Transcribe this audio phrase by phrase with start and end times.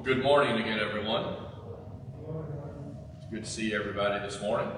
[0.00, 1.26] Well, good morning again, everyone.
[3.18, 4.72] It's good to see everybody this morning.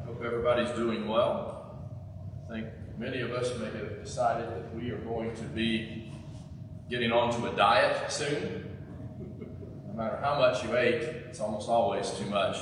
[0.00, 1.90] I hope everybody's doing well.
[2.48, 6.10] I think many of us may have decided that we are going to be
[6.88, 8.78] getting onto a diet soon.
[9.88, 12.56] No matter how much you ate, it's almost always too much.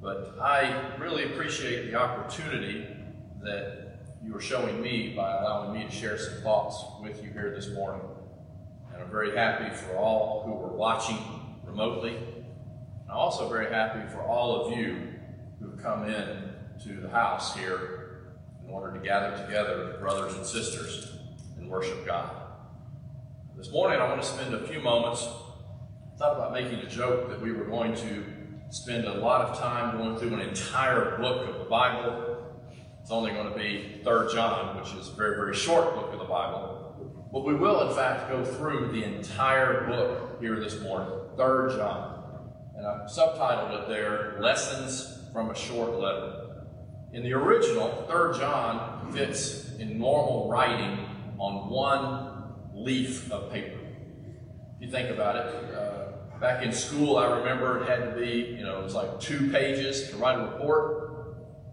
[0.00, 2.86] But I really appreciate the opportunity
[3.42, 7.52] that you are showing me by allowing me to share some thoughts with you here
[7.54, 8.00] this morning.
[9.00, 11.16] And I'm very happy for all who are watching
[11.64, 12.18] remotely.
[13.08, 15.08] I'm also very happy for all of you
[15.58, 16.50] who've come in
[16.84, 21.12] to the house here in order to gather together, brothers and sisters,
[21.56, 22.30] and worship God.
[23.56, 25.26] This morning, I want to spend a few moments.
[26.14, 28.24] I thought about making a joke that we were going to
[28.68, 32.36] spend a lot of time going through an entire book of the Bible.
[33.00, 36.18] It's only going to be Third John, which is a very, very short book of
[36.18, 36.69] the Bible.
[37.32, 42.50] But we will, in fact, go through the entire book here this morning, Third John.
[42.76, 46.64] And I've subtitled it there, Lessons from a Short Letter.
[47.12, 51.06] In the original, Third John fits in normal writing
[51.38, 53.78] on one leaf of paper.
[54.80, 58.56] If you think about it, uh, back in school, I remember it had to be,
[58.58, 60.96] you know, it was like two pages to write a report.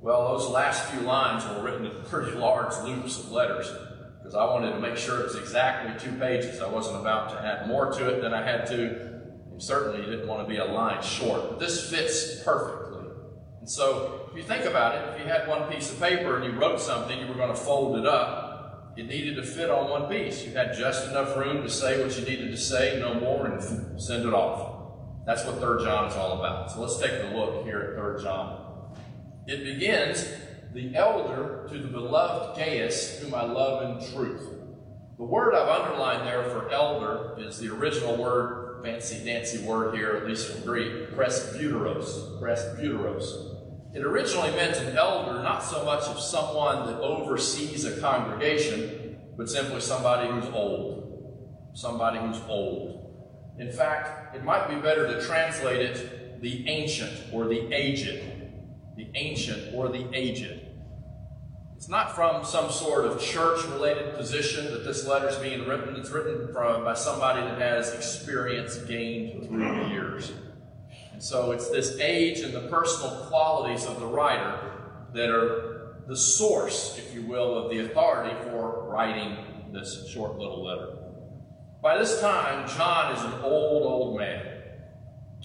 [0.02, 3.72] Well, those last few lines were written in pretty large loops of letters
[4.28, 6.60] because I wanted to make sure it was exactly two pages.
[6.60, 10.28] I wasn't about to add more to it than I had to, and certainly didn't
[10.28, 11.50] want to be a line short.
[11.50, 13.10] But this fits perfectly.
[13.62, 16.44] And so, if you think about it, if you had one piece of paper and
[16.44, 18.94] you wrote something, you were going to fold it up.
[18.98, 20.44] It needed to fit on one piece.
[20.44, 24.02] You had just enough room to say what you needed to say, no more, and
[24.02, 24.90] send it off.
[25.26, 26.70] That's what Third John is all about.
[26.70, 28.92] So let's take a look here at Third John.
[29.46, 30.28] It begins
[30.74, 34.50] the elder to the beloved Gaius, whom I love in truth.
[35.18, 40.16] The word I've underlined there for elder is the original word, fancy dancy word here,
[40.16, 42.40] at least from Greek, presbyteros.
[42.40, 43.56] Presbyteros.
[43.96, 49.50] It originally meant an elder, not so much of someone that oversees a congregation, but
[49.50, 51.72] simply somebody who's old.
[51.74, 52.98] Somebody who's old.
[53.58, 58.37] In fact, it might be better to translate it the ancient or the aged.
[58.98, 60.68] The ancient or the aged.
[61.78, 65.96] It's not from some sort of church related position that this letter is being written.
[65.96, 70.32] It's written from, by somebody that has experience gained through the years.
[71.14, 74.60] And so it's this age and the personal qualities of the writer
[75.14, 79.38] that are the source, if you will, of the authority for writing
[79.72, 80.98] this short little letter.
[81.82, 84.57] By this time, John is an old, old man.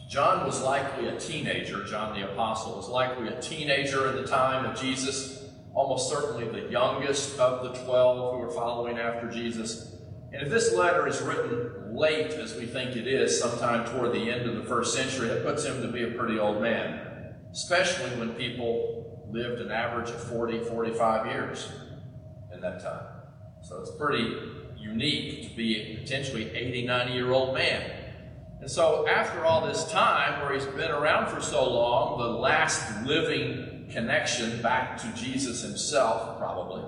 [0.08, 1.84] John was likely a teenager.
[1.84, 5.42] John the Apostle was likely a teenager in the time of Jesus
[5.74, 9.96] almost certainly the youngest of the 12 who were following after Jesus.
[10.32, 14.30] And if this letter is written late, as we think it is, sometime toward the
[14.30, 18.10] end of the first century, it puts him to be a pretty old man, especially
[18.18, 21.70] when people lived an average of 40, 45 years
[22.52, 23.06] in that time.
[23.62, 24.36] So it's pretty
[24.76, 27.90] unique to be a potentially 80, 90 year old man.
[28.62, 33.04] And so, after all this time, where he's been around for so long, the last
[33.04, 36.82] living connection back to Jesus himself, probably.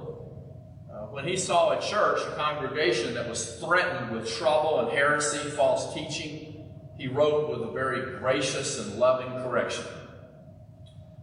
[0.89, 5.51] Uh, when he saw a church, a congregation that was threatened with trouble and heresy,
[5.51, 9.85] false teaching, he wrote with a very gracious and loving correction.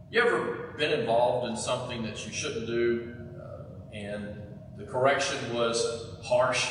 [0.10, 4.36] You ever been involved in something that you shouldn't do, uh, and
[4.78, 6.68] the correction was harsh?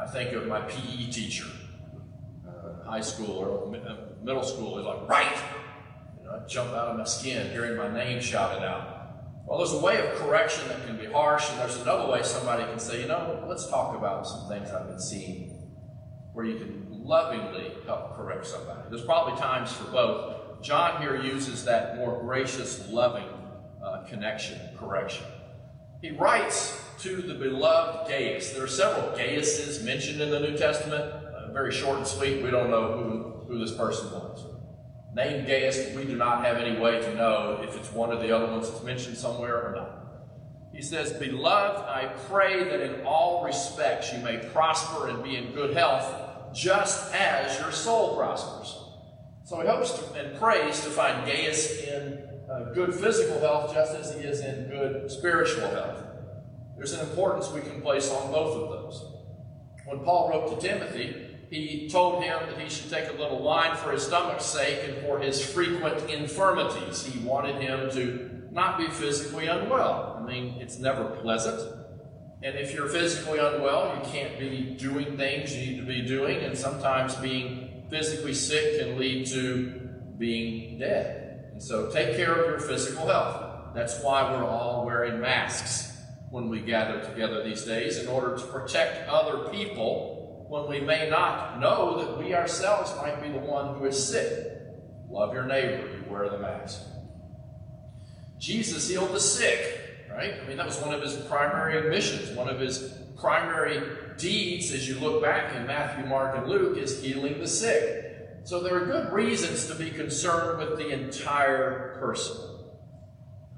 [0.00, 1.46] I think of my PE teacher,
[2.90, 4.78] high school or uh, middle school.
[4.78, 5.36] is like, right,
[6.30, 8.96] I jump out of my skin hearing my name shouted out.
[9.46, 12.64] Well, there's a way of correction that can be harsh, and there's another way somebody
[12.64, 15.50] can say, you know, let's talk about some things I've been seeing
[16.32, 18.80] where you can lovingly help correct somebody.
[18.90, 20.62] There's probably times for both.
[20.62, 23.28] John here uses that more gracious, loving
[23.84, 25.26] uh, connection, correction.
[26.02, 28.52] He writes to the beloved Gaius.
[28.52, 31.19] There are several Gaiuses mentioned in the New Testament.
[31.52, 32.42] Very short and sweet.
[32.42, 34.46] We don't know who, who this person was
[35.14, 38.34] named Gaius, we do not have any way to know if it's one of the
[38.34, 39.96] other ones that's mentioned somewhere or not.
[40.72, 45.52] He says, Beloved, I pray that in all respects you may prosper and be in
[45.52, 48.76] good health, just as your soul prospers.
[49.44, 53.94] So he hopes to, and prays to find Gaius in uh, good physical health, just
[53.94, 56.04] as he is in good spiritual health.
[56.76, 59.04] There's an importance we can place on both of those.
[59.86, 63.76] When Paul wrote to Timothy, he told him that he should take a little wine
[63.76, 67.04] for his stomach's sake and for his frequent infirmities.
[67.04, 70.16] He wanted him to not be physically unwell.
[70.20, 71.60] I mean, it's never pleasant.
[72.42, 76.38] And if you're physically unwell, you can't be doing things you need to be doing,
[76.38, 79.88] and sometimes being physically sick can lead to
[80.18, 81.50] being dead.
[81.52, 83.74] And so take care of your physical health.
[83.74, 85.96] That's why we're all wearing masks
[86.30, 90.19] when we gather together these days, in order to protect other people
[90.50, 94.58] when we may not know that we ourselves might be the one who is sick.
[95.08, 96.82] Love your neighbor, you wear the mask.
[98.38, 99.80] Jesus healed the sick
[100.20, 100.34] right?
[100.42, 103.80] I mean, that was one of his primary missions, one of his primary
[104.18, 108.06] deeds as you look back in Matthew, Mark, and Luke is healing the sick.
[108.44, 112.36] So there are good reasons to be concerned with the entire person.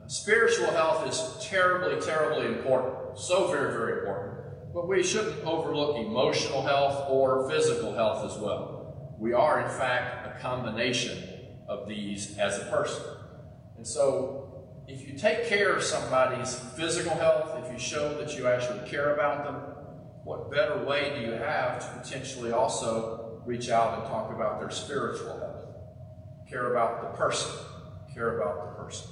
[0.09, 3.19] Spiritual health is terribly, terribly important.
[3.19, 4.42] So very, very important.
[4.75, 9.17] But we shouldn't overlook emotional health or physical health as well.
[9.19, 11.19] We are, in fact, a combination
[11.69, 13.05] of these as a person.
[13.77, 14.43] And so
[14.89, 19.15] if you take care of somebody's physical health, if you show that you actually care
[19.15, 19.55] about them,
[20.25, 24.71] what better way do you have to potentially also reach out and talk about their
[24.71, 25.67] spiritual health?
[26.49, 27.51] Care about the person.
[28.15, 29.11] Care about the person.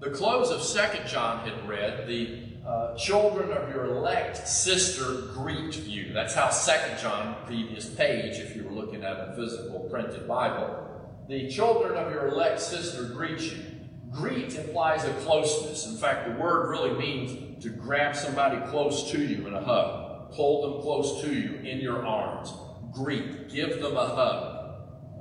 [0.00, 5.74] The close of Second John had read, the uh, children of your elect sister greet
[5.86, 6.12] you.
[6.12, 10.84] That's how Second John, previous page, if you were looking at a physical printed Bible,
[11.28, 13.64] the children of your elect sister greet you.
[14.10, 15.86] Greet implies a closeness.
[15.86, 20.30] In fact, the word really means to grab somebody close to you in a hug,
[20.32, 22.52] hold them close to you in your arms.
[22.92, 24.74] Greet, give them a hug.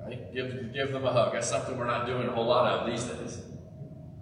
[0.06, 0.34] Right?
[0.34, 1.34] Give, give them a hug.
[1.34, 3.42] That's something we're not doing a whole lot of these days.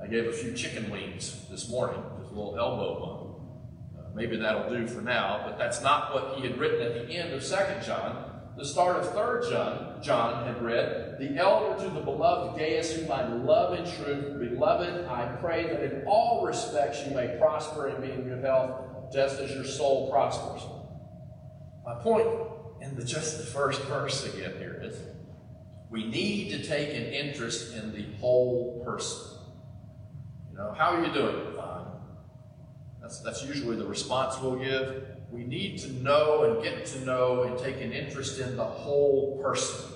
[0.02, 2.04] I gave a few chicken wings this morning,
[2.36, 4.06] little elbow bump.
[4.08, 7.14] Uh, maybe that'll do for now, but that's not what he had written at the
[7.14, 11.90] end of Second John the start of third John, John had read, the elder to
[11.90, 17.06] the beloved Gaius, whom I love in truth, beloved, I pray that in all respects
[17.06, 20.62] you may prosper and be in good health, just as your soul prospers.
[21.86, 22.28] My point
[22.82, 25.00] in the just the first verse again here is
[25.90, 29.38] we need to take an interest in the whole person.
[30.52, 31.56] You know, how are you doing?
[31.58, 31.86] Fine.
[33.06, 37.44] That's, that's usually the response we'll give we need to know and get to know
[37.44, 39.92] and take an interest in the whole person.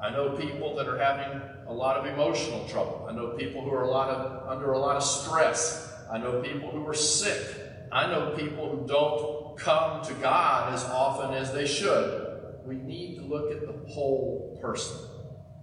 [0.00, 3.06] I know people that are having a lot of emotional trouble.
[3.08, 5.92] I know people who are a lot of, under a lot of stress.
[6.12, 7.88] I know people who are sick.
[7.90, 12.58] I know people who don't come to God as often as they should.
[12.66, 14.94] We need to look at the whole person.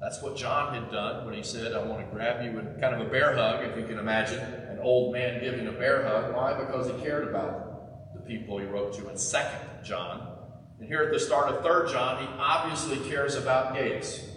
[0.02, 2.96] That's what John had done when he said, I want to grab you in kind
[2.96, 4.42] of a bear hug, if you can imagine
[4.84, 6.36] old man giving a bear hug.
[6.36, 6.54] Why?
[6.54, 10.38] Because he cared about the people he wrote to in Second John.
[10.80, 14.30] And here at the start of Third John, he obviously cares about Gaius.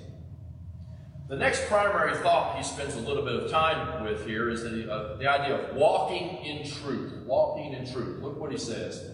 [1.29, 4.91] The next primary thought he spends a little bit of time with here is the,
[4.91, 7.25] uh, the idea of walking in truth.
[7.27, 8.23] Walking in truth.
[8.23, 9.11] Look what he says.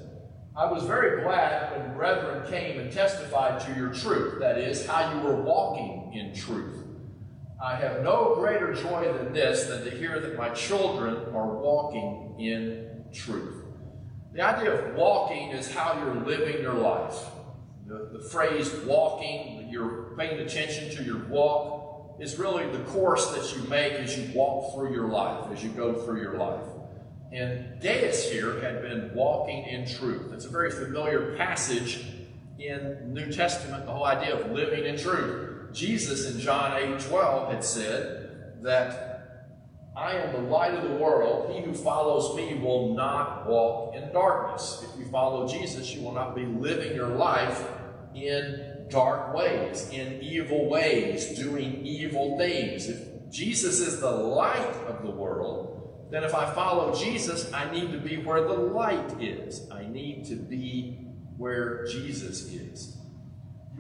[0.55, 5.15] I was very glad when brethren came and testified to your truth, that is, how
[5.15, 6.82] you were walking in truth.
[7.63, 12.35] I have no greater joy than this, than to hear that my children are walking
[12.41, 13.65] in truth.
[14.33, 17.15] The idea of walking is how you're living your life.
[17.87, 23.57] The, the phrase walking, you're paying attention to your walk, is really the course that
[23.57, 26.65] you make as you walk through your life, as you go through your life.
[27.33, 30.33] And Gaius here had been walking in truth.
[30.33, 32.05] It's a very familiar passage
[32.59, 35.52] in New Testament, the whole idea of living in truth.
[35.73, 39.13] Jesus in John 8 12 had said that
[39.95, 41.55] I am the light of the world.
[41.55, 44.85] He who follows me will not walk in darkness.
[44.89, 47.69] If you follow Jesus, you will not be living your life
[48.15, 52.89] in dark ways, in evil ways, doing evil things.
[52.89, 57.93] If Jesus is the light of the world, then if I follow Jesus, I need
[57.93, 59.71] to be where the light is.
[59.71, 62.97] I need to be where Jesus is.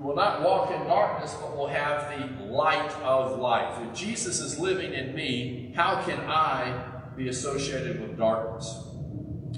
[0.02, 3.78] Will not walk in darkness, but will have the light of life.
[3.87, 8.88] If Jesus is living in me, how can I be associated with darkness?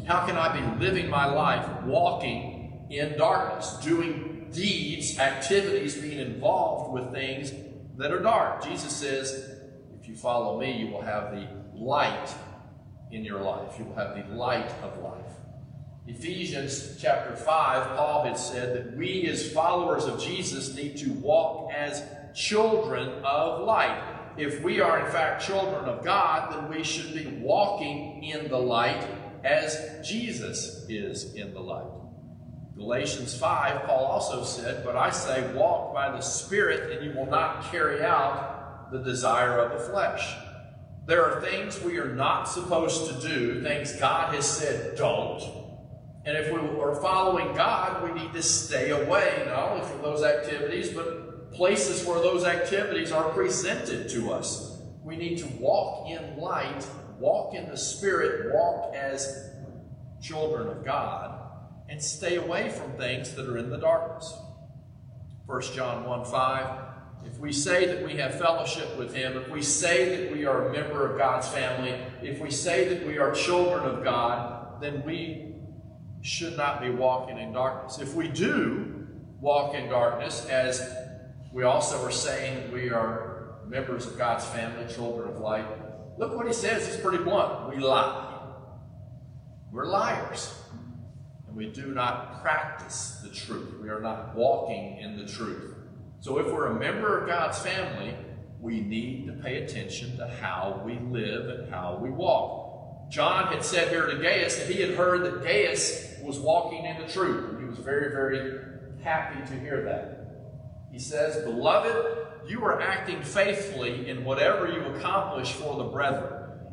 [0.06, 6.92] How can I be living my life walking in darkness, doing deeds, activities, being involved
[6.92, 7.52] with things
[7.96, 8.62] that are dark?
[8.62, 9.50] Jesus says,
[9.98, 12.28] if you follow me, you will have the light
[13.10, 13.78] in your life.
[13.78, 15.23] You will have the light of life.
[16.06, 21.72] Ephesians chapter 5, Paul had said that we, as followers of Jesus, need to walk
[21.72, 24.02] as children of light.
[24.36, 28.58] If we are, in fact, children of God, then we should be walking in the
[28.58, 29.02] light
[29.44, 31.90] as Jesus is in the light.
[32.76, 37.30] Galatians 5, Paul also said, But I say, walk by the Spirit, and you will
[37.30, 40.34] not carry out the desire of the flesh.
[41.06, 45.63] There are things we are not supposed to do, things God has said don't
[46.26, 50.22] And if we are following God, we need to stay away not only from those
[50.22, 54.80] activities, but places where those activities are presented to us.
[55.02, 56.86] We need to walk in light,
[57.18, 59.50] walk in the Spirit, walk as
[60.22, 61.40] children of God,
[61.90, 64.34] and stay away from things that are in the darkness.
[65.44, 66.80] 1 John 1 5.
[67.26, 70.68] If we say that we have fellowship with Him, if we say that we are
[70.68, 75.02] a member of God's family, if we say that we are children of God, then
[75.04, 75.53] we
[76.24, 77.98] should not be walking in darkness.
[77.98, 79.06] If we do
[79.40, 80.96] walk in darkness, as
[81.52, 85.66] we also are saying we are members of God's family, children of light,
[86.18, 86.88] look what He says.
[86.88, 87.68] It's pretty blunt.
[87.68, 88.22] We lie.
[89.70, 90.54] We're liars
[91.46, 93.74] And we do not practice the truth.
[93.82, 95.74] We are not walking in the truth.
[96.20, 98.14] So if we're a member of God's family,
[98.60, 102.63] we need to pay attention to how we live and how we walk.
[103.10, 107.00] John had said here to Gaius that he had heard that Gaius was walking in
[107.00, 107.50] the truth.
[107.50, 108.60] And he was very, very
[109.02, 110.20] happy to hear that.
[110.90, 116.32] He says, Beloved, you are acting faithfully in whatever you accomplish for the brethren.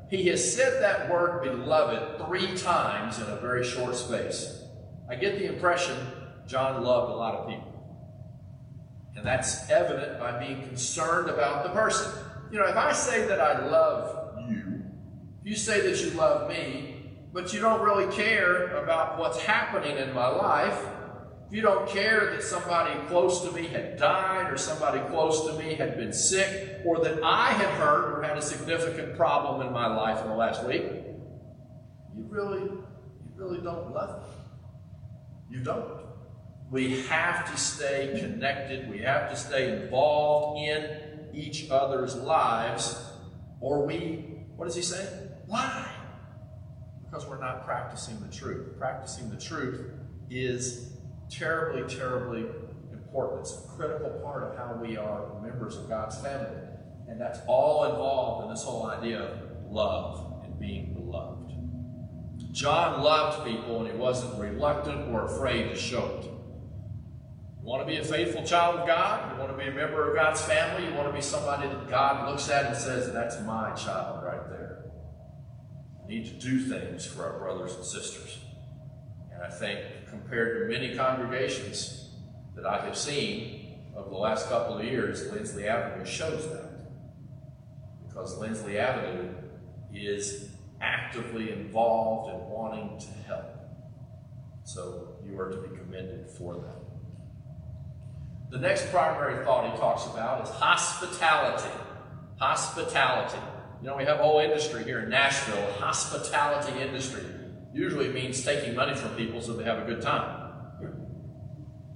[0.10, 4.64] He has said that word beloved three times in a very short space.
[5.10, 5.98] I get the impression
[6.48, 7.72] John loved a lot of people.
[9.16, 12.12] And that's evident by being concerned about the person.
[12.52, 14.21] You know, if I say that I love
[15.52, 16.96] you say that you love me,
[17.34, 20.82] but you don't really care about what's happening in my life,
[21.50, 25.74] you don't care that somebody close to me had died or somebody close to me
[25.74, 29.94] had been sick or that I had hurt or had a significant problem in my
[29.94, 30.84] life in the last week,
[32.16, 35.58] you really, you really don't love me.
[35.58, 36.00] You don't.
[36.70, 38.90] We have to stay connected.
[38.90, 43.04] We have to stay involved in each other's lives,
[43.60, 45.28] or we, what does he say?
[45.52, 45.92] Lie.
[47.04, 48.78] Because we're not practicing the truth.
[48.78, 49.92] Practicing the truth
[50.30, 50.94] is
[51.30, 52.46] terribly, terribly
[52.94, 53.42] important.
[53.42, 56.58] It's a critical part of how we are members of God's family.
[57.10, 59.40] And that's all involved in this whole idea of
[59.70, 61.52] love and being beloved.
[62.54, 66.26] John loved people and he wasn't reluctant or afraid to show it.
[66.26, 69.34] You want to be a faithful child of God?
[69.34, 70.88] You want to be a member of God's family?
[70.88, 74.21] You want to be somebody that God looks at and says, That's my child
[76.12, 78.40] need to do things for our brothers and sisters.
[79.34, 82.10] And I think, compared to many congregations
[82.54, 86.70] that I have seen over the last couple of years, Lindsley Avenue shows that.
[88.06, 89.30] Because Lindsley Avenue
[89.94, 90.50] is
[90.82, 93.46] actively involved in wanting to help.
[94.66, 96.82] So you are to be commended for that.
[98.50, 101.72] The next primary thought he talks about is hospitality.
[102.38, 103.40] Hospitality.
[103.82, 107.24] You know, we have a whole industry here in Nashville, hospitality industry.
[107.74, 110.38] Usually means taking money from people so they have a good time.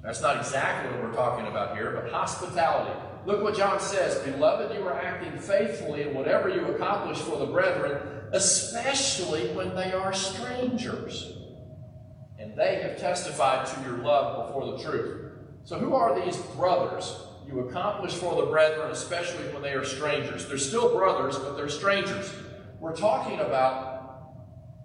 [0.04, 3.00] That's not exactly what we're talking about here, but hospitality.
[3.26, 7.48] Look what John says Beloved, you are acting faithfully in whatever you accomplish for the
[7.48, 11.34] brethren especially when they are strangers.
[12.38, 15.32] And they have testified to your love before the truth.
[15.64, 20.48] So, who are these brothers you accomplish for the brethren, especially when they are strangers?
[20.48, 22.34] They're still brothers, but they're strangers.
[22.80, 24.34] We're talking about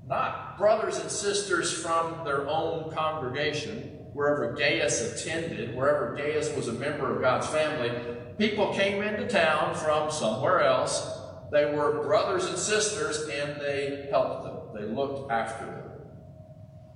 [0.07, 6.73] not brothers and sisters from their own congregation, wherever Gaius attended, wherever Gaius was a
[6.73, 7.91] member of God's family.
[8.39, 14.45] People came into town from somewhere else they were brothers and sisters and they helped
[14.45, 14.57] them.
[14.75, 15.91] They looked after them.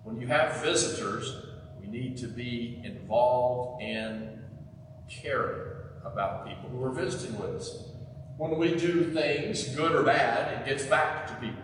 [0.05, 1.35] When you have visitors,
[1.81, 4.34] we need to be involved and
[5.09, 5.73] caring
[6.05, 7.89] about people who are visiting with us.
[8.37, 11.63] When we do things, good or bad, it gets back to people.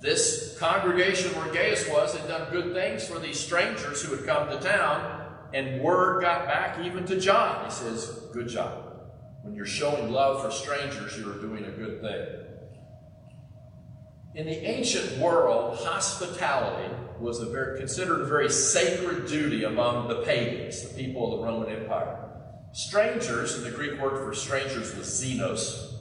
[0.00, 4.48] This congregation where Gaius was had done good things for these strangers who had come
[4.48, 7.64] to town, and word got back even to John.
[7.64, 8.84] He says, Good job.
[9.42, 12.37] When you're showing love for strangers, you are doing a good thing.
[14.38, 20.22] In the ancient world, hospitality was a very, considered a very sacred duty among the
[20.22, 22.30] pagans, the people of the Roman Empire.
[22.70, 25.92] Strangers, and the Greek word for strangers was xenos,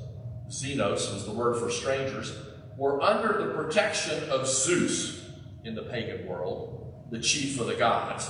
[0.49, 2.37] xenos was the word for strangers,
[2.77, 5.31] were under the protection of Zeus
[5.63, 8.29] in the pagan world, the chief of the gods.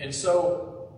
[0.00, 0.90] And so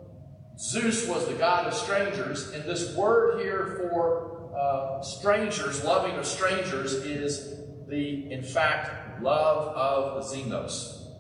[0.58, 6.25] Zeus was the god of strangers, and this word here for uh, strangers, loving of
[6.25, 11.12] strangers, is the, in fact, love of xenos,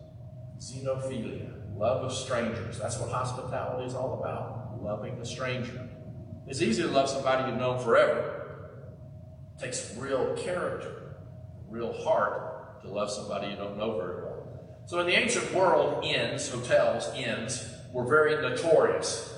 [0.58, 2.78] xenophilia, love of strangers.
[2.78, 5.88] That's what hospitality is all about, loving the stranger.
[6.46, 8.70] It's easy to love somebody you've known forever.
[9.56, 11.16] It takes real character,
[11.68, 14.46] real heart to love somebody you don't know very well.
[14.86, 19.32] So in the ancient world, inns, hotels, inns, were very notorious.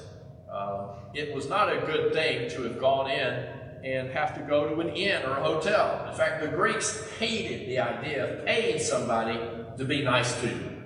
[0.50, 3.46] Uh, it was not a good thing to have gone in
[3.84, 6.06] and have to go to an inn or a hotel.
[6.10, 9.38] In fact, the Greeks hated the idea of paying somebody
[9.76, 10.78] to be nice to you.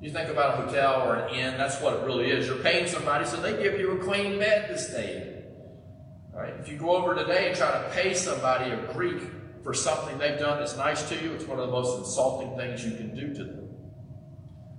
[0.00, 2.46] You think about a hotel or an inn, that's what it really is.
[2.46, 6.38] You're paying somebody so they give you a clean bed to stay in.
[6.38, 6.54] Right?
[6.60, 9.20] If you go over today and try to pay somebody, a Greek,
[9.64, 12.84] for something they've done that's nice to you, it's one of the most insulting things
[12.84, 13.68] you can do to them.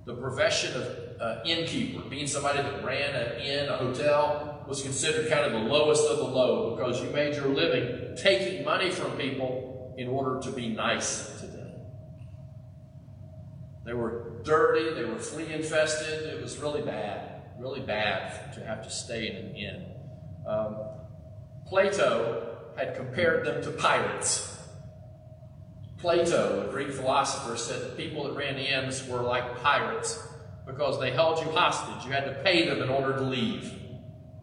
[0.06, 5.28] The profession of uh, innkeeper, being somebody that ran an inn, a hotel, was considered
[5.32, 9.12] kind of the lowest of the low because you made your living taking money from
[9.18, 11.72] people in order to be nice to them.
[13.84, 18.84] They were dirty, they were flea infested, it was really bad, really bad to have
[18.84, 19.86] to stay in an inn.
[20.48, 20.78] Um,
[21.68, 24.56] Plato had compared them to pirates.
[25.98, 30.22] Plato, a Greek philosopher, said that people that ran inns were like pirates
[30.68, 32.06] because they held you hostage.
[32.06, 33.79] You had to pay them in order to leave.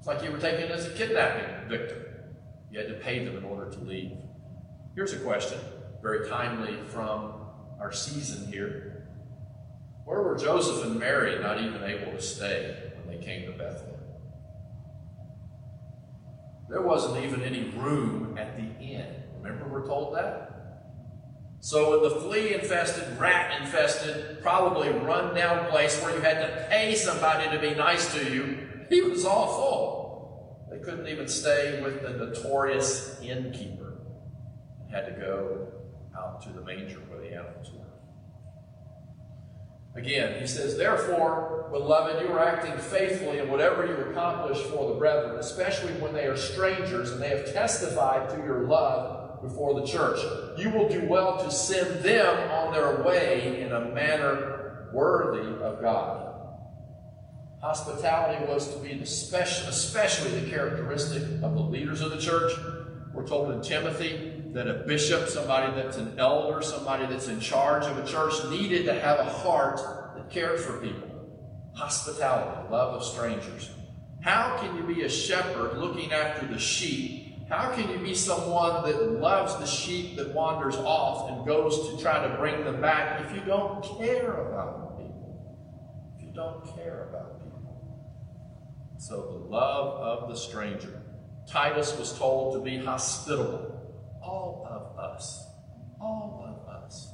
[0.07, 1.99] It's like you were taken as a kidnapping victim.
[2.71, 4.13] You had to pay them in order to leave.
[4.95, 5.59] Here's a question,
[6.01, 7.33] very timely from
[7.81, 9.09] our season here.
[10.05, 13.99] Where were Joseph and Mary not even able to stay when they came to Bethlehem?
[16.69, 19.13] There wasn't even any room at the inn.
[19.43, 20.85] Remember, we're told that?
[21.59, 26.67] So, in the flea infested, rat infested, probably run down place where you had to
[26.71, 30.69] pay somebody to be nice to you, he was all full.
[30.71, 33.99] They couldn't even stay with the notorious innkeeper.
[34.85, 35.69] They had to go
[36.17, 37.87] out to the manger where the animals were.
[39.97, 44.99] Again, he says, Therefore, beloved, you are acting faithfully in whatever you accomplish for the
[44.99, 49.87] brethren, especially when they are strangers and they have testified to your love before the
[49.87, 50.19] church.
[50.59, 55.81] You will do well to send them on their way in a manner worthy of
[55.81, 56.36] God.
[57.61, 62.53] Hospitality was to be especially the characteristic of the leaders of the church.
[63.13, 67.85] We're told in Timothy that a bishop, somebody that's an elder, somebody that's in charge
[67.85, 69.81] of a church, needed to have a heart
[70.17, 71.09] that cared for people.
[71.75, 73.71] Hospitality, love of strangers.
[74.21, 78.83] How can you be a shepherd looking after the sheep how can you be someone
[78.85, 83.25] that loves the sheep that wanders off and goes to try to bring them back
[83.25, 85.47] if you don't care about people?
[86.19, 87.36] If you don't care about people.
[88.99, 91.03] So, the love of the stranger.
[91.49, 93.73] Titus was told to be hospitable.
[94.23, 95.47] All of us,
[96.01, 97.09] all of us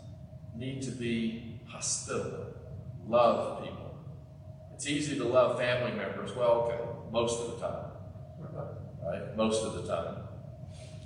[0.56, 2.46] need to be hospitable,
[3.06, 3.94] love people.
[4.74, 6.34] It's easy to love family members.
[6.34, 6.78] Well, okay,
[7.10, 7.92] most of the time
[9.04, 9.36] right?
[9.36, 10.16] Most of the time.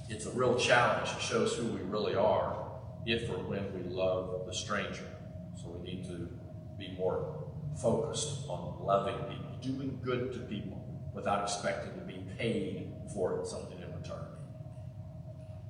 [0.08, 1.10] It's a real challenge.
[1.16, 2.56] It shows who we really are
[3.04, 5.06] if or when we love the stranger.
[5.60, 6.28] So we need to
[6.78, 7.44] be more
[7.80, 10.82] focused on loving people, doing good to people
[11.14, 14.26] without expecting to be paid for it, something in return.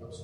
[0.02, 0.20] Oops.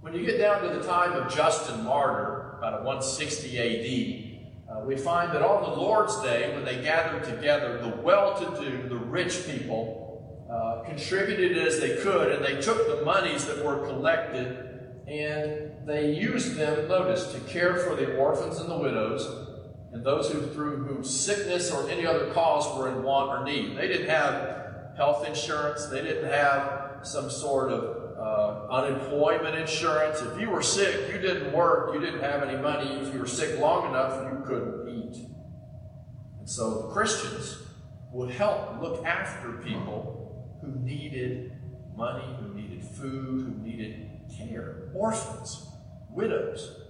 [0.00, 4.96] When you get down to the time of Justin Martyr, about 160 AD, uh, we
[4.96, 8.96] find that on the Lord's Day, when they gathered together, the well to do, the
[8.96, 14.68] rich people, uh, contributed as they could, and they took the monies that were collected
[15.06, 19.47] and they used them, notice, to care for the orphans and the widows
[19.92, 23.76] and those who, through whom sickness or any other cause were in want or need.
[23.76, 30.20] They didn't have health insurance, they didn't have some sort of uh, unemployment insurance.
[30.20, 32.90] If you were sick, you didn't work, you didn't have any money.
[33.00, 35.28] If you were sick long enough, you couldn't eat.
[36.40, 37.58] And so the Christians
[38.12, 41.52] would help look after people who needed
[41.96, 44.90] money, who needed food, who needed care.
[44.94, 45.68] Orphans,
[46.10, 46.87] widows.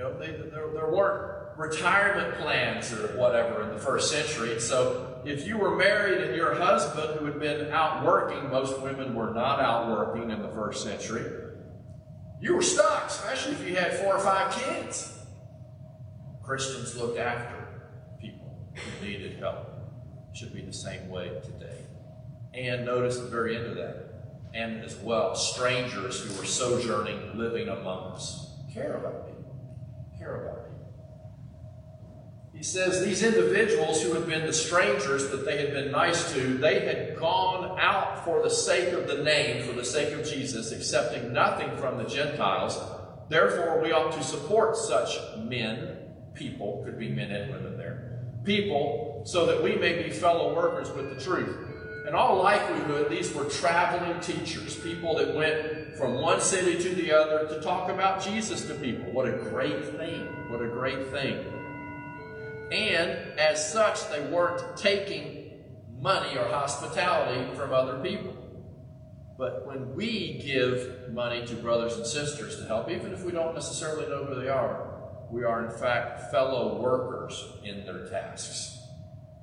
[0.00, 4.58] You know, they, there, there weren't retirement plans or whatever in the first century.
[4.58, 9.14] So if you were married and your husband who had been out working, most women
[9.14, 11.30] were not out working in the first century,
[12.40, 15.18] you were stuck, especially if you had four or five kids.
[16.42, 17.82] Christians looked after
[18.18, 19.68] people who needed help.
[20.32, 21.84] should be the same way today.
[22.54, 24.14] And notice the very end of that.
[24.54, 28.46] And as well, strangers who were sojourning, living among us.
[28.72, 29.29] Care about.
[30.20, 30.60] Care about.
[32.54, 36.58] He says these individuals who had been the strangers that they had been nice to,
[36.58, 40.70] they had gone out for the sake of the name, for the sake of Jesus,
[40.70, 42.78] accepting nothing from the Gentiles.
[43.30, 45.96] Therefore, we ought to support such men,
[46.34, 50.90] people, could be men and women there, people, so that we may be fellow workers
[50.90, 51.56] with the truth.
[52.06, 57.12] In all likelihood, these were traveling teachers, people that went from one city to the
[57.12, 59.12] other to talk about Jesus to people.
[59.12, 60.26] What a great thing!
[60.48, 61.44] What a great thing.
[62.72, 65.50] and as such, they weren't taking
[66.00, 68.36] money or hospitality from other people.
[69.36, 73.54] But when we give money to brothers and sisters to help, even if we don't
[73.54, 75.00] necessarily know who they are,
[75.30, 78.78] we are in fact fellow workers in their tasks.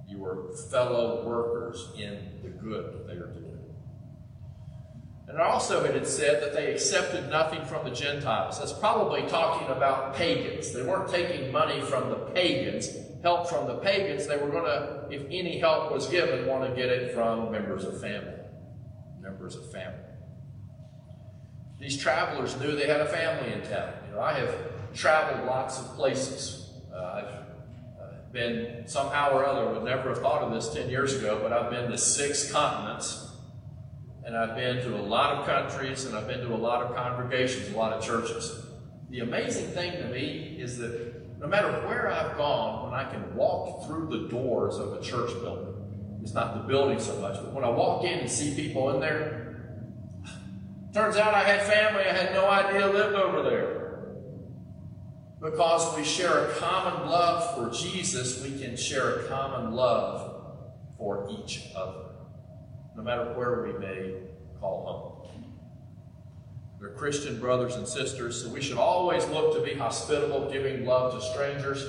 [0.08, 3.57] You are fellow workers in the good that they are doing.
[5.28, 8.60] And also it had said that they accepted nothing from the Gentiles.
[8.60, 10.72] That's probably talking about pagans.
[10.72, 12.90] They weren't taking money from the pagans,
[13.24, 14.26] help from the pagans.
[14.26, 17.84] They were going to, if any help was given, want to get it from members
[17.84, 18.36] of family.
[19.20, 20.00] Members of family.
[21.78, 23.92] These travelers knew they had a family in town.
[24.08, 24.56] You know, I have
[24.94, 26.72] traveled lots of places.
[26.92, 31.16] Uh, I've uh, been somehow or other, would never have thought of this 10 years
[31.16, 33.27] ago, but I've been to six continents
[34.28, 36.94] and I've been to a lot of countries, and I've been to a lot of
[36.94, 38.66] congregations, a lot of churches.
[39.10, 43.34] The amazing thing to me is that no matter where I've gone, when I can
[43.38, 45.74] walk through the doors of a church building,
[46.22, 49.00] it's not the building so much, but when I walk in and see people in
[49.00, 49.80] there,
[50.94, 54.18] turns out I had family I had no idea lived over there.
[55.40, 60.58] Because we share a common love for Jesus, we can share a common love
[60.98, 62.08] for each other
[62.98, 64.16] no matter where we may
[64.60, 65.44] call home.
[66.80, 71.14] They're Christian brothers and sisters, so we should always look to be hospitable, giving love
[71.14, 71.86] to strangers.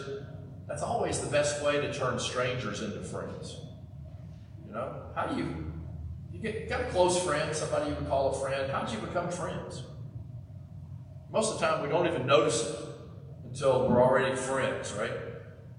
[0.66, 3.57] That's always the best way to turn strangers into friends.
[4.66, 5.73] You know, how do you
[6.31, 8.71] you get got a close friend, somebody you would call a friend?
[8.71, 9.83] How do you become friends?
[11.31, 12.77] Most of the time, we don't even notice it
[13.44, 15.12] until we're already friends, right?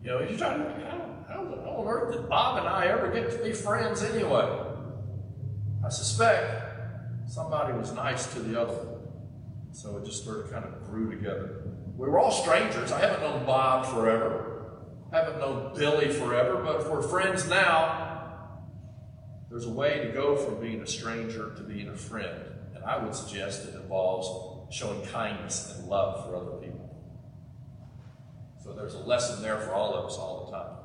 [0.04, 3.32] You know, you're trying to, how, how on earth did Bob and I ever get
[3.32, 4.69] to be friends anyway?
[5.90, 9.02] I suspect somebody was nice to the other one.
[9.72, 11.64] So it just sort of kind of grew together.
[11.98, 12.92] We were all strangers.
[12.92, 14.84] I haven't known Bob forever.
[15.12, 18.60] I haven't known Billy forever, but if we're friends now,
[19.50, 22.40] there's a way to go from being a stranger to being a friend.
[22.76, 26.88] And I would suggest it involves showing kindness and love for other people.
[28.64, 30.79] So there's a lesson there for all of us all the time.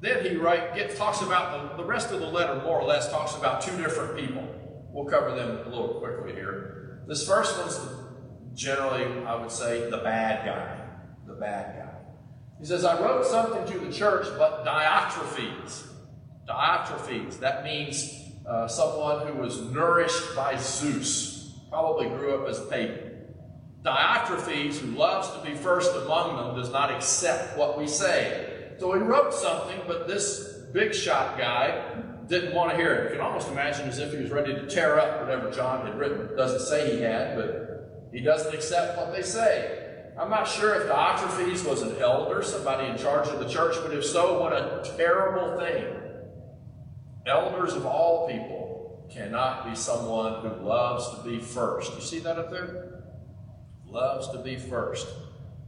[0.00, 3.36] Then he gets, talks about the, the rest of the letter, more or less, talks
[3.36, 4.46] about two different people.
[4.92, 7.02] We'll cover them a little quickly here.
[7.06, 7.78] This first one's
[8.54, 10.80] generally, I would say, the bad guy.
[11.26, 11.94] The bad guy.
[12.58, 15.86] He says, I wrote something to the church, but Diotrephes.
[16.48, 17.38] Diotrephes.
[17.38, 18.14] That means
[18.46, 21.58] uh, someone who was nourished by Zeus.
[21.68, 23.34] Probably grew up as a pagan.
[23.82, 28.49] Diotrephes, who loves to be first among them, does not accept what we say.
[28.80, 33.04] So he wrote something, but this big shot guy didn't want to hear it.
[33.04, 35.98] You can almost imagine as if he was ready to tear up whatever John had
[35.98, 36.34] written.
[36.34, 40.12] Doesn't say he had, but he doesn't accept what they say.
[40.18, 43.92] I'm not sure if Diotrephes was an elder, somebody in charge of the church, but
[43.92, 45.84] if so, what a terrible thing.
[47.26, 51.94] Elders of all people cannot be someone who loves to be first.
[51.94, 53.02] You see that up there?
[53.84, 55.06] Loves to be first.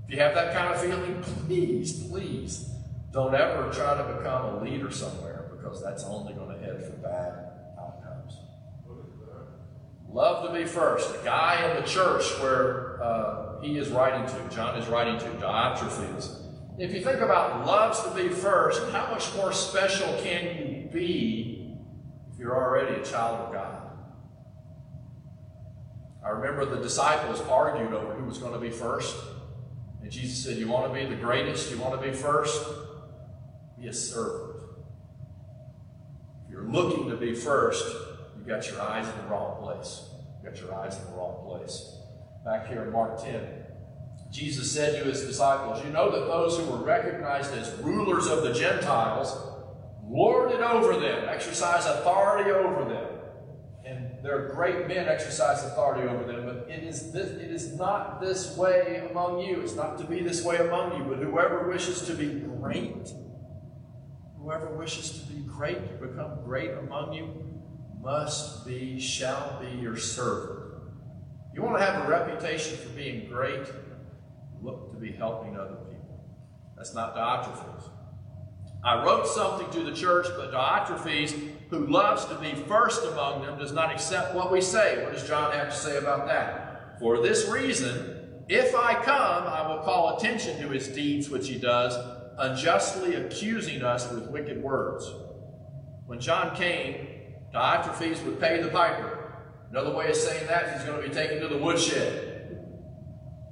[0.07, 2.70] If you have that kind of feeling, please, please
[3.12, 6.96] don't ever try to become a leader somewhere because that's only going to head for
[6.96, 8.38] bad outcomes.
[10.09, 11.14] Love to be first.
[11.14, 15.27] A guy in the church where uh, he is writing to, John is writing to,
[15.44, 16.38] Diotrephes.
[16.79, 21.77] If you think about loves to be first, how much more special can you be
[22.33, 23.90] if you're already a child of God?
[26.25, 29.14] I remember the disciples argued over who was going to be first.
[30.01, 31.70] And Jesus said, You want to be the greatest?
[31.70, 32.64] You want to be first?
[33.82, 34.62] Be a servant.
[36.44, 37.84] If you're looking to be first,
[38.36, 40.04] you've got your eyes in the wrong place.
[40.36, 41.96] You've got your eyes in the wrong place.
[42.44, 43.44] Back here in Mark 10,
[44.30, 48.44] Jesus said to his disciples, You know that those who were recognized as rulers of
[48.44, 49.36] the Gentiles
[50.08, 53.08] lord it over them, exercise authority over them.
[53.84, 56.44] And their great men exercise authority over them.
[56.44, 59.60] But it is, this, it is not this way among you.
[59.60, 61.04] It's not to be this way among you.
[61.04, 63.08] But whoever wishes to be great
[64.42, 67.28] Whoever wishes to be great, to become great among you,
[68.00, 70.59] must be, shall be your servant.
[71.55, 73.68] You want to have a reputation for being great?
[74.61, 76.24] Look to be helping other people.
[76.76, 77.90] That's not Diotrephes.
[78.85, 81.38] I wrote something to the church, but Diotrephes,
[81.70, 85.05] who loves to be first among them, does not accept what we say.
[85.05, 86.98] What does John have to say about that?
[86.98, 91.59] For this reason, if I come, I will call attention to his deeds which he
[91.59, 91.96] does,
[92.38, 95.10] unjustly accusing us with wicked words.
[96.06, 97.08] When John came,
[97.54, 99.34] Diotrephes would pay the piper.
[99.70, 102.32] Another way of saying that is he's going to be taken to the woodshed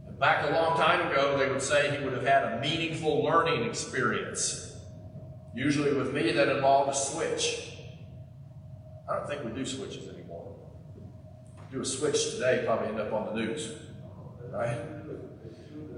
[0.06, 3.22] and back a long time ago, they would say he would have had a meaningful
[3.22, 4.76] learning experience.
[5.54, 7.78] Usually with me, that involved a switch.
[9.08, 10.56] I don't think we do switches anymore.
[11.72, 13.72] Do a switch today, probably end up on the news,
[14.50, 14.78] right?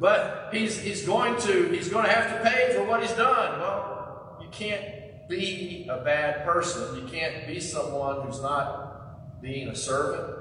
[0.03, 3.61] But he's, he's going to he's going to have to pay for what he's done.
[3.61, 6.97] Well, you can't be a bad person.
[6.97, 10.39] You can't be someone who's not being a servant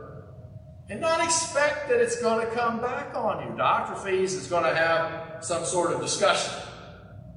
[0.89, 3.53] and not expect that it's going to come back on you.
[3.53, 6.53] Diotrephes is going to have some sort of discussion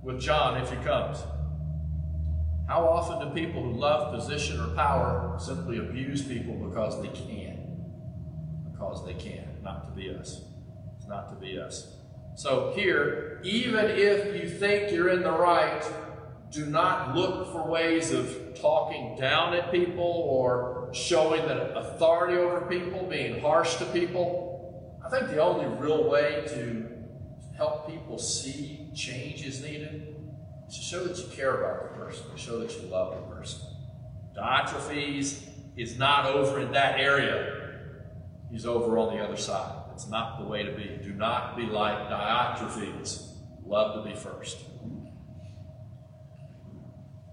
[0.02, 1.18] with John if he comes.
[2.66, 7.84] How often do people who love position or power simply abuse people because they can?
[8.72, 10.40] Because they can, not to be us.
[10.96, 11.94] It's not to be us.
[12.35, 15.83] So here, even if you think you're in the right,
[16.51, 22.62] do not look for ways of talking down at people or showing that authority over
[22.62, 24.99] people, being harsh to people.
[25.05, 26.88] I think the only real way to
[27.57, 30.16] help people see change is needed
[30.68, 33.35] is to show that you care about the person, to show that you love the
[33.35, 33.61] person.
[34.37, 35.42] Diotrephes
[35.77, 37.61] is not over in that area.
[38.51, 39.84] He's over on the other side.
[39.94, 40.98] It's not the way to be.
[41.02, 43.30] Do not be like Diotrephes.
[43.64, 44.59] Love to be first.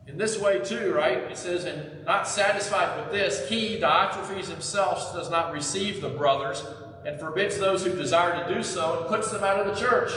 [0.08, 1.18] In this way, too, right?
[1.18, 6.64] It says, and not satisfied with this, he, Diotrephes himself, does not receive the brothers
[7.06, 10.12] and forbids those who desire to do so and puts them out of the church.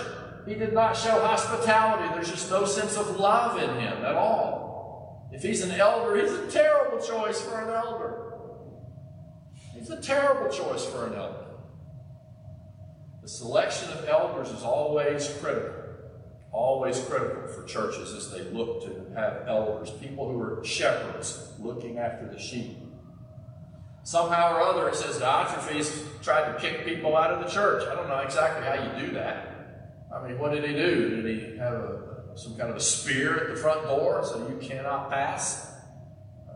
[0.47, 2.13] He did not show hospitality.
[2.13, 5.31] There's just no sense of love in him at all.
[5.33, 8.35] If he's an elder, he's a terrible choice for an elder.
[9.75, 11.44] He's a terrible choice for an elder.
[13.25, 15.73] The selection of elders is always critical,
[16.53, 21.97] always critical for churches as they look to have elders, people who are shepherds looking
[21.97, 22.77] after the sheep.
[24.03, 27.89] Somehow or other, it says Diotrephes tried to kick people out of the church.
[27.89, 29.95] I don't know exactly how you do that.
[30.15, 31.23] I mean, what did he do?
[31.23, 34.59] Did he have a, some kind of a spear at the front door so you
[34.59, 35.73] cannot pass?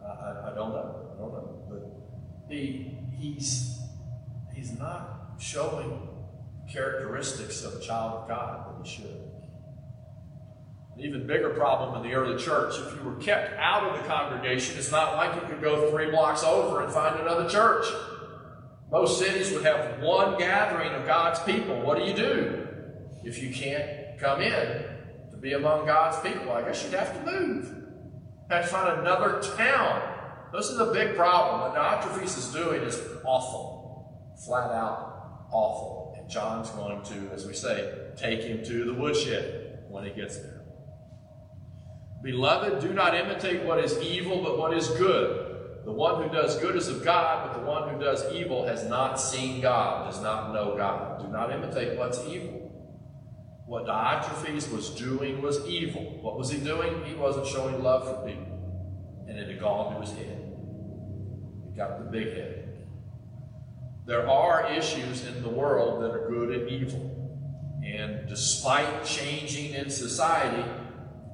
[0.05, 1.15] I, I don't know.
[1.15, 1.63] I don't know.
[1.71, 3.75] But he, he's,
[4.55, 6.09] he's not showing
[6.71, 9.31] characteristics of a child of God that he should.
[10.95, 14.09] An even bigger problem in the early church, if you were kept out of the
[14.09, 17.87] congregation, it's not like you could go three blocks over and find another church.
[18.91, 21.81] Most cities would have one gathering of God's people.
[21.83, 22.67] What do you do
[23.23, 24.85] if you can't come in
[25.31, 26.53] to be among God's people?
[26.53, 27.75] I guess you'd have to move.
[28.51, 30.15] Have to find another town.
[30.53, 31.61] This is a big problem.
[31.61, 34.35] What Diotrephes is doing is awful.
[34.47, 36.08] Flat out awful.
[36.29, 40.63] John's going to, as we say, take him to the woodshed when he gets there.
[42.23, 45.47] Beloved, do not imitate what is evil, but what is good.
[45.85, 48.85] The one who does good is of God, but the one who does evil has
[48.85, 51.21] not seen God, does not know God.
[51.21, 52.59] Do not imitate what's evil.
[53.67, 56.19] What Diotrephes was doing was evil.
[56.21, 57.05] What was he doing?
[57.05, 59.25] He wasn't showing love for people.
[59.29, 60.53] And it had gone to his head.
[61.71, 62.58] He got the big head.
[64.09, 67.15] There are issues in the world that are good and evil.
[67.85, 70.65] And despite changing in society,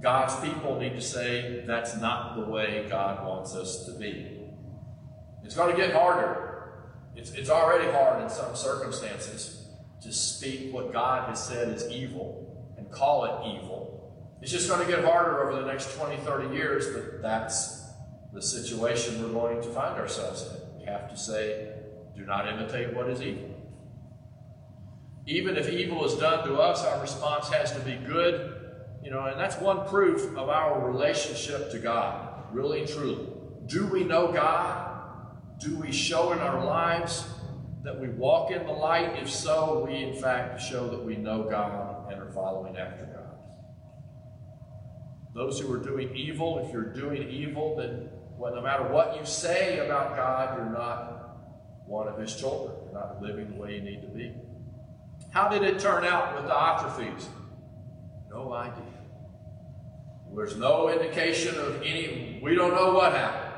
[0.03, 4.41] God's people need to say that's not the way God wants us to be.
[5.45, 6.91] It's going to get harder.
[7.15, 9.69] It's, it's already hard in some circumstances
[10.03, 14.13] to speak what God has said is evil and call it evil.
[14.43, 17.85] It's just going to get harder over the next 20, 30 years, but that's
[18.33, 20.81] the situation we're going to find ourselves in.
[20.81, 21.74] We have to say
[22.17, 23.51] do not imitate what is evil.
[25.27, 28.61] Even if evil is done to us, our response has to be good.
[29.03, 33.27] You know, and that's one proof of our relationship to God, really and truly.
[33.67, 34.93] Do we know God?
[35.59, 37.25] Do we show in our lives
[37.83, 39.19] that we walk in the light?
[39.21, 43.39] If so, we in fact show that we know God and are following after God.
[45.35, 49.25] Those who are doing evil, if you're doing evil, then well, no matter what you
[49.25, 51.14] say about God, you're not
[51.87, 52.77] one of his children.
[52.85, 54.35] You're not living the way you need to be.
[55.31, 57.27] How did it turn out with Diotrephes?
[58.31, 58.85] No idea.
[60.35, 63.53] There's no indication of any, we don't know what happened.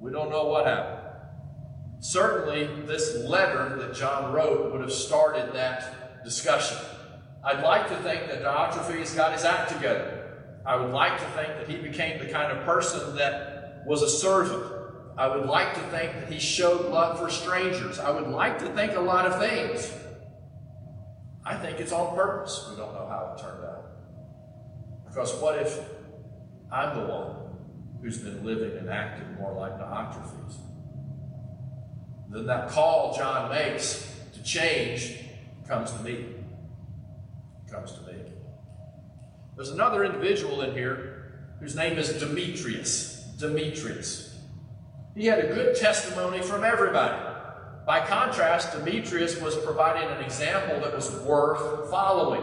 [0.00, 1.00] We don't know what happened.
[2.00, 6.76] Certainly, this letter that John wrote would have started that discussion.
[7.42, 10.42] I'd like to think that Diotrephes got his act together.
[10.66, 14.08] I would like to think that he became the kind of person that was a
[14.08, 14.83] servant
[15.16, 17.98] I would like to think that he showed love for strangers.
[17.98, 19.92] I would like to think a lot of things.
[21.44, 22.66] I think it's on purpose.
[22.70, 23.84] We don't know how it turned out.
[25.06, 25.78] Because what if
[26.72, 27.36] I'm the one
[28.02, 30.56] who's been living and acting more like Diotrephes?
[32.30, 35.20] Then that call John makes to change
[35.68, 36.26] comes to me.
[37.70, 38.18] comes to me.
[39.56, 43.22] There's another individual in here whose name is Demetrius.
[43.38, 44.33] Demetrius.
[45.14, 47.22] He had a good testimony from everybody.
[47.86, 52.42] By contrast, Demetrius was providing an example that was worth following.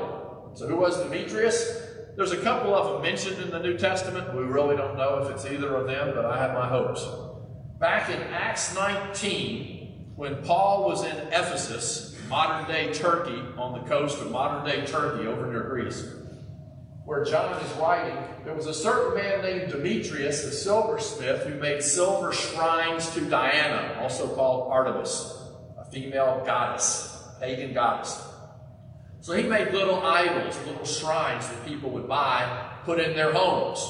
[0.54, 1.88] So, who was Demetrius?
[2.16, 4.34] There's a couple of them mentioned in the New Testament.
[4.34, 7.06] We really don't know if it's either of them, but I have my hopes.
[7.80, 14.22] Back in Acts 19, when Paul was in Ephesus, modern day Turkey, on the coast
[14.22, 16.06] of modern day Turkey over near Greece,
[17.12, 21.84] where John is writing, there was a certain man named Demetrius, a silversmith, who made
[21.84, 25.38] silver shrines to Diana, also called Artemis,
[25.78, 28.18] a female goddess, pagan goddess.
[29.20, 33.86] So he made little idols, little shrines that people would buy, put in their homes.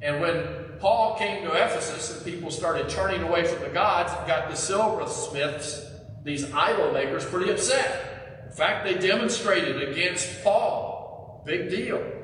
[0.00, 4.48] And when Paul came to Ephesus and people started turning away from the gods, got
[4.48, 5.84] the silversmiths,
[6.24, 8.46] these idol makers, pretty upset.
[8.48, 11.42] In fact, they demonstrated against Paul.
[11.44, 12.20] Big deal.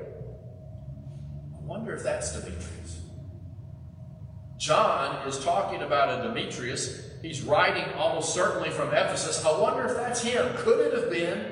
[1.68, 3.02] Wonder if that's Demetrius.
[4.56, 7.10] John is talking about a Demetrius.
[7.20, 9.44] He's writing almost certainly from Ephesus.
[9.44, 10.50] I wonder if that's him.
[10.56, 11.44] Could it have been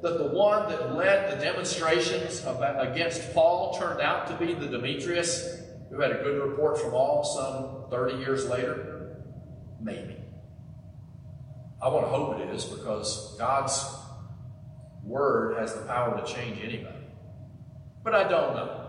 [0.00, 2.42] that the one that led the demonstrations
[2.78, 7.22] against Paul turned out to be the Demetrius who had a good report from all
[7.22, 9.18] some 30 years later?
[9.82, 10.16] Maybe.
[11.82, 13.84] I want to hope it is because God's
[15.04, 17.06] word has the power to change anybody.
[18.02, 18.87] But I don't know.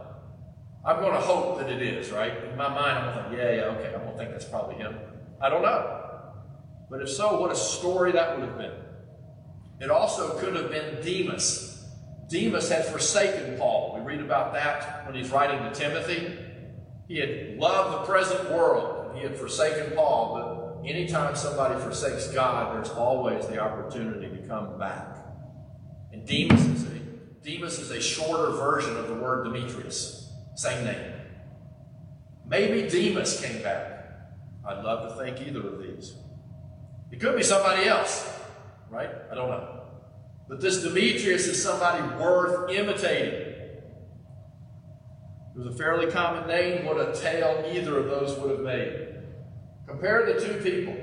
[0.89, 2.33] I'm going to hope that it is, right?
[2.45, 4.45] In my mind, I'm going to think, yeah, yeah, okay, I'm going to think that's
[4.45, 4.97] probably him.
[5.39, 6.01] I don't know.
[6.89, 8.73] But if so, what a story that would have been.
[9.81, 11.85] It also could have been Demas.
[12.27, 13.99] Demas had forsaken Paul.
[13.99, 16.35] We read about that when he's writing to Timothy.
[17.07, 19.15] He had loved the present world.
[19.15, 24.79] He had forsaken Paul, but anytime somebody forsakes God, there's always the opportunity to come
[24.79, 25.19] back.
[26.11, 26.99] And Demas is a
[27.43, 30.28] Demas is a shorter version of the word Demetrius.
[30.59, 31.13] Same name.
[32.45, 33.85] Maybe Demas came back.
[34.67, 36.15] I'd love to think either of these.
[37.11, 38.39] It could be somebody else
[38.89, 39.09] right?
[39.31, 39.81] I don't know.
[40.47, 43.41] But this Demetrius is somebody worth imitating.
[45.55, 46.85] It was a fairly common name.
[46.85, 49.07] What a tale either of those would have made.
[49.87, 50.95] Compare the two people.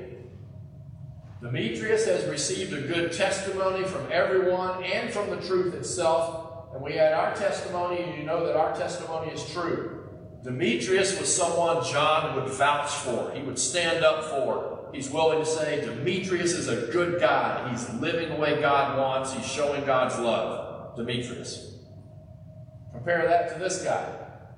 [1.41, 6.46] Demetrius has received a good testimony from everyone and from the truth itself.
[6.73, 9.97] And we had our testimony, and you know that our testimony is true.
[10.43, 14.89] Demetrius was someone John would vouch for, he would stand up for.
[14.93, 17.69] He's willing to say Demetrius is a good guy.
[17.69, 19.33] He's living the way God wants.
[19.33, 20.95] He's showing God's love.
[20.95, 21.75] Demetrius.
[22.93, 24.05] Compare that to this guy.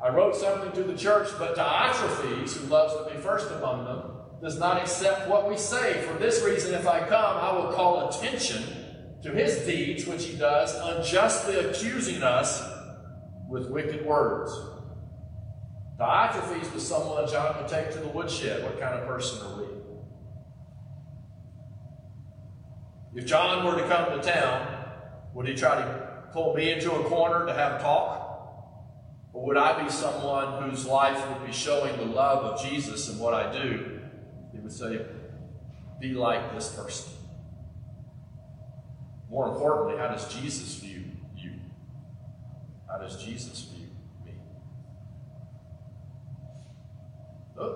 [0.01, 4.11] I wrote something to the church, but Diotrephes, who loves to be first among them,
[4.41, 6.01] does not accept what we say.
[6.03, 8.63] For this reason, if I come, I will call attention
[9.23, 12.63] to his deeds, which he does, unjustly accusing us
[13.49, 14.51] with wicked words.
[15.99, 18.63] Diotrephes was someone John would take to the woodshed.
[18.63, 19.69] What kind of person are we?
[23.15, 24.85] If John were to come to town,
[25.33, 28.27] would he try to pull me into a corner to have a talk?
[29.33, 33.19] Or would I be someone whose life would be showing the love of Jesus in
[33.19, 33.99] what I do?
[34.53, 35.05] He would say,
[35.99, 37.18] Be like this person.
[39.29, 41.03] More importantly, how does Jesus view
[41.35, 41.53] you?
[42.89, 43.87] How does Jesus view
[44.25, 44.33] me?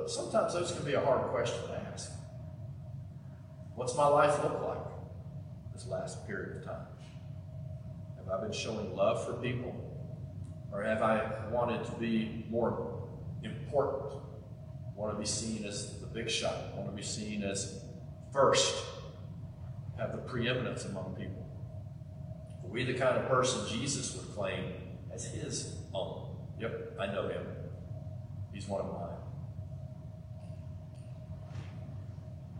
[0.08, 2.12] Sometimes those can be a hard question to ask.
[3.76, 4.84] What's my life look like?
[5.74, 6.86] this last period of time?
[8.18, 9.76] Have I been showing love for people?
[10.72, 13.00] Or have I wanted to be more
[13.44, 14.22] important?
[14.96, 16.76] Want to be seen as the big shot?
[16.76, 17.84] Want to be seen as
[18.32, 18.84] first?
[19.98, 21.43] Have the preeminence among people?
[22.74, 24.74] We the kind of person Jesus would claim
[25.14, 26.36] as his own?
[26.60, 27.46] Yep, I know him.
[28.52, 29.10] He's one of mine.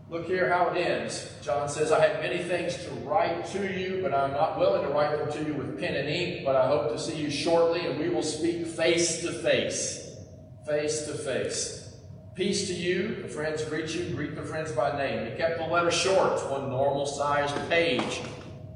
[0.08, 1.32] Look here how it ends.
[1.42, 4.88] John says, I have many things to write to you, but I'm not willing to
[4.88, 7.84] write them to you with pen and ink, but I hope to see you shortly,
[7.84, 10.16] and we will speak face to face.
[10.64, 11.96] Face to face.
[12.36, 13.22] Peace to you.
[13.22, 14.14] The friends greet you.
[14.14, 15.28] Greet the friends by name.
[15.28, 18.20] He kept the letter short, one normal sized page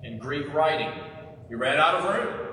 [0.03, 0.93] in Greek writing.
[1.49, 2.49] He ran out of room.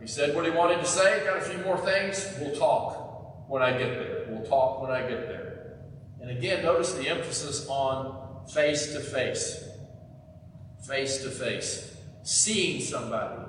[0.00, 1.24] He said what he wanted to say.
[1.24, 2.28] Got a few more things.
[2.38, 4.26] We'll talk when I get there.
[4.28, 5.78] We'll talk when I get there.
[6.20, 9.64] And again, notice the emphasis on face to face.
[10.86, 11.96] Face to face.
[12.22, 13.42] Seeing somebody.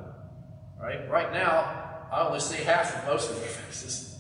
[0.82, 1.10] Right?
[1.10, 4.18] Right now, I only see half of most of their faces.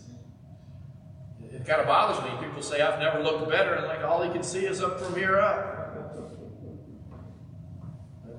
[1.52, 2.46] It kind of bothers me.
[2.46, 5.16] People say, I've never looked better, and like all he can see is up from
[5.16, 5.75] here up.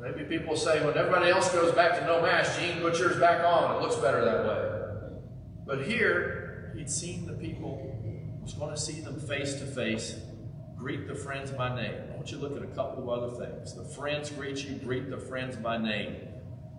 [0.07, 3.45] Maybe people say when everybody else goes back to no mask, Gene, put yours back
[3.45, 3.75] on.
[3.75, 5.19] It looks better that way.
[5.67, 7.93] But here, he'd seen the people,
[8.41, 10.21] was going to see them face to face,
[10.77, 11.95] greet the friends by name.
[12.13, 13.75] I want you to look at a couple of other things.
[13.75, 16.15] The friends greet you, greet the friends by name.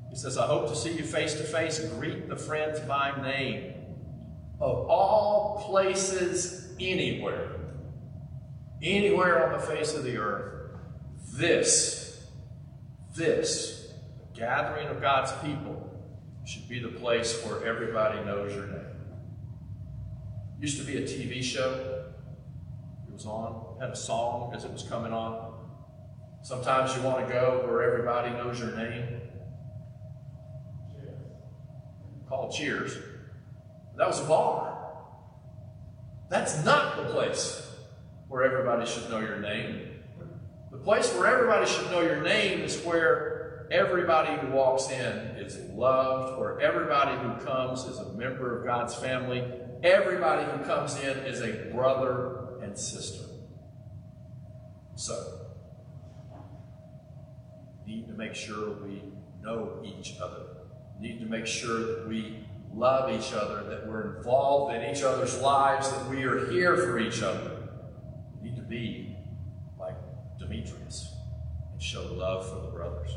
[0.10, 3.74] He says, I hope to see you face to face, greet the friends by name.
[4.62, 7.58] Of all places, anywhere,
[8.82, 10.72] anywhere on the face of the earth,
[11.34, 12.07] this,
[13.18, 13.92] this
[14.34, 15.84] gathering of God's people
[16.46, 18.86] should be the place where everybody knows your name.
[20.60, 22.06] Used to be a TV show.
[23.08, 25.54] It was on, had a song as it was coming on.
[26.42, 29.22] Sometimes you want to go where everybody knows your name.
[30.94, 31.20] Cheers.
[32.30, 32.98] Called Cheers.
[33.98, 34.78] That was a bar.
[36.30, 37.70] That's not the place
[38.28, 39.87] where everybody should know your name.
[40.78, 45.58] The place where everybody should know your name is where everybody who walks in is
[45.72, 49.44] loved, where everybody who comes is a member of God's family,
[49.84, 53.26] everybody who comes in is a brother and sister.
[54.96, 55.48] So,
[57.86, 59.02] need to make sure we
[59.42, 60.44] know each other.
[61.00, 65.40] Need to make sure that we love each other, that we're involved in each other's
[65.40, 67.68] lives, that we are here for each other.
[68.42, 69.07] Need to be
[71.88, 73.12] show love for the brothers.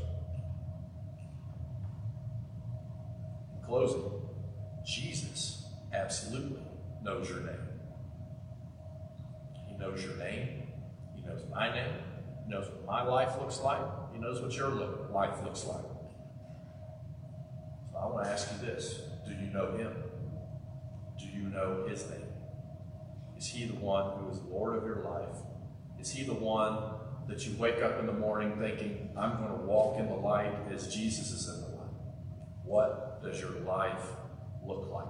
[3.56, 4.12] In closing,
[4.86, 6.62] Jesus absolutely
[7.02, 7.68] knows your name.
[9.68, 10.68] He knows your name.
[11.16, 11.94] He knows my name.
[12.44, 13.82] He knows what my life looks like.
[14.12, 15.82] He knows what your life looks like.
[17.90, 19.92] So I want to ask you this Do you know him?
[21.18, 22.20] Do you know his name?
[23.36, 25.38] Is he the one who is Lord of your life?
[25.98, 29.64] Is he the one that you wake up in the morning thinking, I'm going to
[29.64, 31.94] walk in the light as Jesus is in the light?
[32.64, 34.04] What does your life
[34.66, 35.06] look like?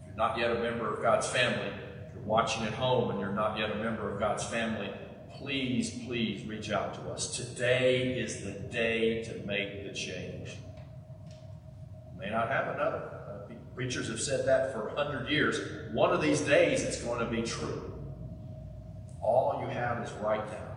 [0.00, 3.20] If you're not yet a member of God's family, if you're watching at home and
[3.20, 4.90] you're not yet a member of God's family,
[5.34, 7.36] please, please reach out to us.
[7.36, 10.56] Today is the day to make the change.
[12.14, 12.98] You may not have another.
[12.98, 15.60] Uh, preachers have said that for a hundred years.
[15.92, 17.92] One of these days it's going to be true.
[19.22, 20.75] All you have is right now.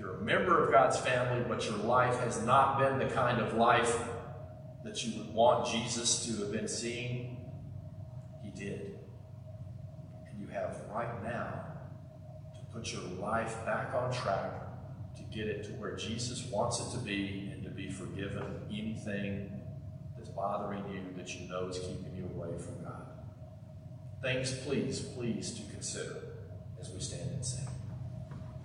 [0.00, 3.52] You're a member of God's family, but your life has not been the kind of
[3.52, 4.02] life
[4.82, 7.36] that you would want Jesus to have been seeing,
[8.42, 8.98] He did.
[10.26, 11.64] And you have right now
[12.54, 14.52] to put your life back on track
[15.18, 19.52] to get it to where Jesus wants it to be and to be forgiven anything
[20.16, 23.06] that's bothering you that you know is keeping you away from God.
[24.22, 26.22] Things, please, please, to consider
[26.80, 27.69] as we stand and sing.